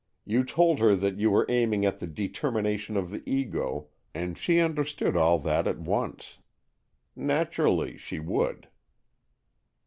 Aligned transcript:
"You 0.25 0.43
told 0.43 0.79
her 0.79 0.95
that 0.95 1.19
you 1.19 1.29
were 1.29 1.45
aiming 1.47 1.85
at 1.85 1.99
the 1.99 2.07
determination 2.07 2.97
of 2.97 3.11
the 3.11 3.21
Ego, 3.29 3.89
and 4.15 4.35
she 4.35 4.59
understood 4.59 5.15
all 5.15 5.37
that 5.37 5.67
at 5.67 5.77
once. 5.77 6.39
Natur 7.15 7.67
ally, 7.67 7.97
she 7.97 8.19
would." 8.19 8.67